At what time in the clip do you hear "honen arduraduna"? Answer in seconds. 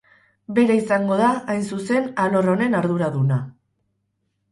2.55-3.39